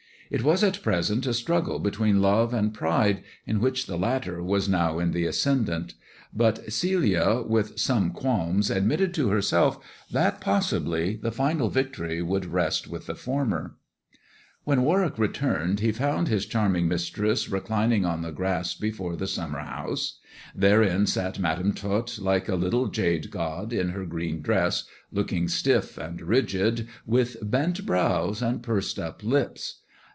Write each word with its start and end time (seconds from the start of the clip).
It 0.33 0.45
was 0.45 0.63
at 0.63 0.81
present 0.81 1.27
a 1.27 1.33
struggle 1.33 1.77
between 1.77 2.21
Love 2.21 2.53
and 2.53 2.73
Pride, 2.73 3.21
in 3.45 3.59
which 3.59 3.85
the 3.85 3.97
latter 3.97 4.41
was 4.41 4.69
now 4.69 4.97
in 4.97 5.09
the 5.11 5.15
THE 5.25 5.25
DWARFS 5.25 5.43
CHAMBER 5.43 5.71
97 5.73 5.83
tw^ndant; 5.89 5.93
but 6.33 6.71
Celia, 6.71 7.43
with 7.45 7.77
some 7.77 8.11
qualms, 8.11 8.69
admitted 8.71 9.13
to 9.15 9.27
herself 9.27 9.83
that 10.09 10.39
possibly 10.39 11.17
the 11.17 11.33
final 11.33 11.67
victory 11.67 12.21
would 12.21 12.45
rest 12.45 12.87
with 12.87 13.07
the 13.07 13.15
former. 13.15 13.75
When 14.63 14.83
Warwick 14.83 15.19
returned 15.19 15.81
he 15.81 15.91
found 15.91 16.29
his 16.29 16.45
charming 16.45 16.87
mistrese 16.87 17.51
reclining 17.51 18.05
on 18.05 18.21
the 18.21 18.31
grass 18.31 18.73
before 18.73 19.17
the 19.17 19.27
summer 19.27 19.59
house. 19.59 20.19
Therein 20.55 21.07
sat 21.07 21.39
Madam 21.39 21.73
Tot, 21.73 22.19
like 22.19 22.47
a 22.47 22.55
little 22.55 22.87
jade 22.87 23.31
god, 23.31 23.73
in 23.73 23.89
her 23.89 24.05
green 24.05 24.41
dress, 24.41 24.85
looking 25.11 25.49
stiff 25.49 25.97
and 25.97 26.21
rigid, 26.21 26.87
with 27.05 27.35
bent 27.41 27.85
brows 27.85 28.41
and 28.41 28.63
pursed 28.63 28.97
up 28.97 29.25
lips. 29.25 29.79